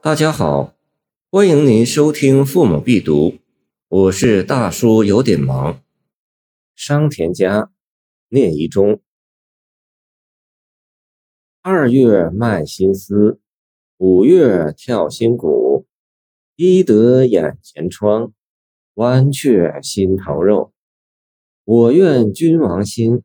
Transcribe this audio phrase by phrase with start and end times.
[0.00, 0.74] 大家好，
[1.28, 3.30] 欢迎您收听《父母必读》，
[3.88, 5.82] 我是大叔，有点忙。
[6.76, 7.72] 商田家，
[8.28, 9.00] 聂夷中。
[11.62, 13.40] 二月卖新丝，
[13.96, 15.84] 五月跳新鼓。
[16.54, 18.32] 医得眼前疮，
[18.94, 20.72] 剜却心头肉。
[21.64, 23.24] 我愿君王心，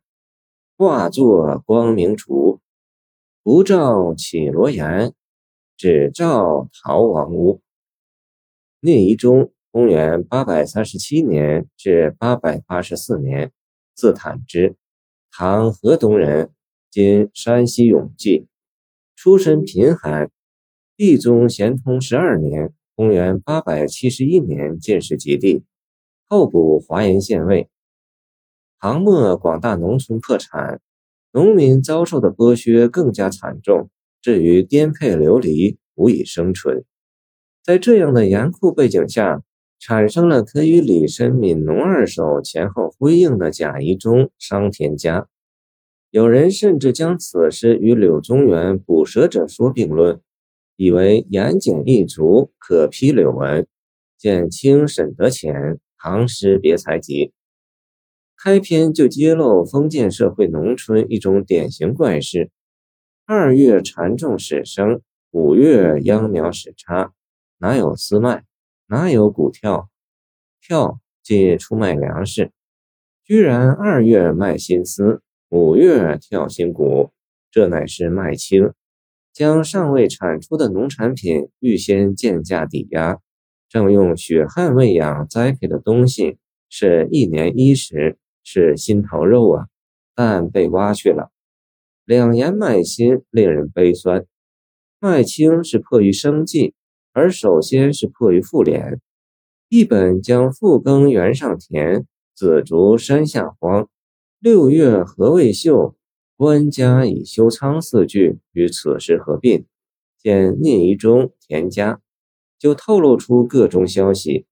[0.76, 2.60] 化作光明烛。
[3.44, 5.14] 不照绮罗颜，
[5.76, 7.60] 只照陶王屋。
[8.80, 13.52] 聂夷中，公元八百三十七年至八百八十四年，
[13.94, 14.76] 字坦之，
[15.30, 16.50] 唐河东人，
[16.90, 18.46] 今山西永济。
[19.16, 20.30] 出身贫寒。
[20.96, 25.64] 帝宗咸通十二年，公元八百七十一年进士及第，
[26.28, 27.68] 后补华阴县尉。
[28.78, 30.80] 唐末广大农村破产。
[31.32, 33.90] 农民遭受的剥削更加惨重，
[34.24, 36.82] 至于颠沛流离，无以生存。
[37.62, 39.42] 在这样的严酷背景下，
[39.78, 45.28] 产生了可与李绅、悯农二首前后呼应的贾谊中、商田家。
[46.10, 50.18] 有人甚至将此诗与柳宗元《捕蛇者说》并论，
[50.76, 53.66] 以为言简意足，可批柳文。
[54.16, 55.54] 见清沈德潜
[55.98, 57.26] 《唐诗别裁集》。
[58.42, 62.50] 开篇就揭露封建社会农村一种典型怪事：
[63.26, 67.12] 二月蚕种始生，五月秧苗始插，
[67.56, 68.44] 哪有丝麦？
[68.86, 69.88] 哪有谷跳？
[70.60, 72.52] 跳即出卖粮食，
[73.24, 77.12] 居然二月卖新丝，五月跳新谷，
[77.50, 78.72] 这乃是卖清，
[79.32, 83.18] 将尚未产出的农产品预先贱价抵押，
[83.70, 86.36] 正用血汗喂养栽培的东西，
[86.68, 88.18] 是一年衣食。
[88.46, 89.68] 是心头肉啊，
[90.14, 91.32] 但被挖去了。
[92.04, 94.26] 两言卖心，令人悲酸。
[95.00, 96.74] 卖清是迫于生计，
[97.12, 99.00] 而首先是迫于妇联。
[99.68, 103.88] 一本将复耕原上田，子竹山下荒，
[104.38, 105.96] 六月禾未秀，
[106.36, 109.64] 官家已修仓四句与此事合并，
[110.18, 112.00] 见聂夷中田家，
[112.58, 114.46] 就透露出各种消息。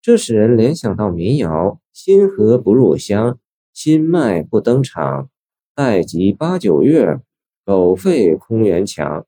[0.00, 1.80] 这使人联想到民谣。
[1.92, 3.40] 新禾不入乡，
[3.72, 5.30] 新麦不登场。
[5.76, 7.20] 待及八九月，
[7.62, 9.26] 狗吠空园墙。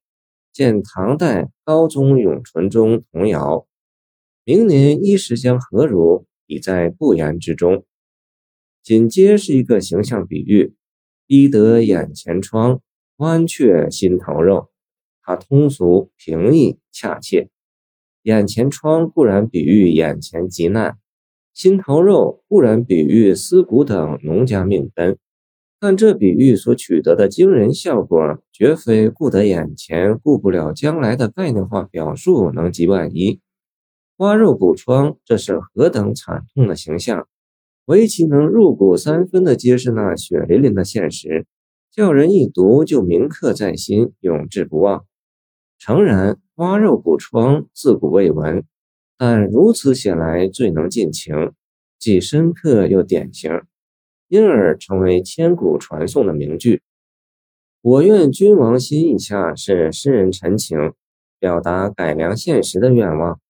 [0.51, 3.67] 见唐代高宗永淳中童谣。
[4.45, 6.25] 明年衣食将何如？
[6.47, 7.85] 已在不言之中。
[8.83, 10.75] 紧接是一个形象比喻：
[11.27, 12.81] 医得眼前疮，
[13.19, 14.71] 剜却心头肉。
[15.21, 17.51] 它通俗平易恰切。
[18.23, 20.97] 眼前疮固然比喻眼前急难。
[21.53, 25.19] 心头肉固然比喻丝谷等农家命根，
[25.81, 33.41] 但这比喻所取得的惊人效果，绝非顾得眼前、顾不了将来的概念化表述能及万一。
[34.17, 37.29] 挖肉补疮，这是何等惨痛的形象！
[37.85, 41.47] 唯其能入骨三分地揭示那血淋淋的现实，
[41.93, 45.07] 叫人一读就铭刻在心，永志不忘。
[45.79, 48.65] 诚然，挖肉补疮自古未闻。
[49.17, 51.53] 但如此写来最能尽情，
[51.99, 53.63] 既深刻又典型，
[54.29, 56.83] 因而成为千古传颂的名句。
[57.81, 60.93] 我愿君王心以下是诗人陈情，
[61.39, 63.41] 表达改良现实的愿望，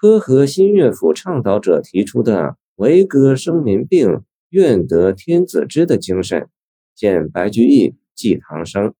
[0.00, 6.48] 颇合新乐府倡导者提出的“为歌生民病，愿得天子知”的精神。
[6.94, 8.94] 见白居易寄唐生。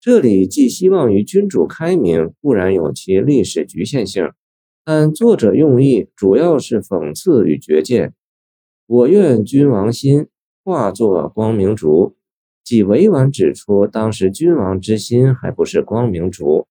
[0.00, 4.30] 这里寄希望于君主开明，固然有其历史局限性。
[4.84, 8.14] 但作者用意主要是讽刺与绝见。
[8.86, 10.28] 我愿君王心
[10.66, 12.16] 化作光明烛，
[12.64, 16.66] 即委婉指出当时君王之心还不是光明烛，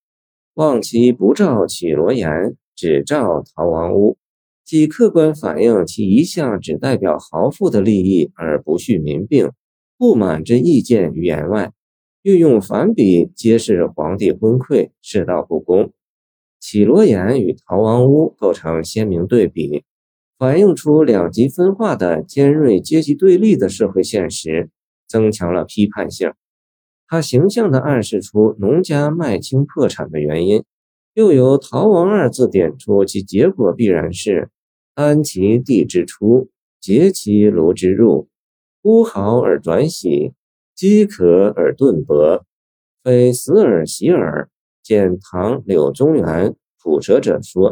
[0.56, 4.17] 望其不照绮罗颜，只照逃亡屋，
[4.66, 9.53] 即客观反映其一向只代表豪富的利益而不恤民病，
[9.97, 11.72] 不满之意见于言外，
[12.22, 15.94] 运用反比揭示皇帝昏聩，世道不公。
[16.59, 19.85] 绮罗颜与逃亡屋构成鲜明对比，
[20.37, 24.70] 反映出两极分化的尖锐阶级对立的社会现实，
[25.08, 26.34] 增强了批判性。
[27.08, 30.64] 它形象地暗示出农家卖清破产的原因，
[31.14, 34.49] 又由“陶王”二字点出其结果必然是：
[34.96, 36.49] 安其地之出，
[36.81, 38.28] 竭其庐之入，
[38.81, 40.34] 孤豪而转喜，
[40.76, 42.43] 饥渴而顿薄，
[43.03, 44.49] 非死而喜耳。
[44.84, 46.26] 见唐柳宗元
[46.84, 47.72] 《捕蛇者说》，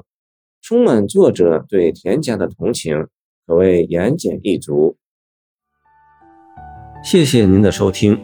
[0.63, 3.07] 充满作者对田家的同情，
[3.45, 4.95] 可谓言简意足。
[7.03, 8.17] 谢谢您的收听，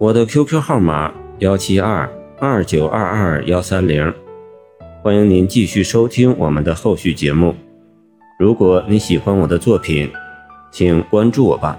[0.00, 4.12] 我的 QQ 号码幺七二二九二二幺三零。
[5.04, 7.54] 欢迎您继续收听我们的后续节目。
[8.40, 10.10] 如果你喜欢我的作品，
[10.72, 11.78] 请关注我吧。